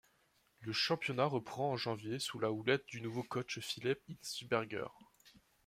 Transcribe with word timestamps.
La 0.65 0.73
championnat 0.73 1.27
reprend 1.27 1.73
en 1.73 1.77
janvier 1.77 2.17
sous 2.17 2.39
la 2.39 2.51
houlette 2.51 2.87
du 2.87 3.01
nouveau 3.01 3.21
coach 3.21 3.59
Philippe 3.59 4.01
Hinschberger. 4.09 4.87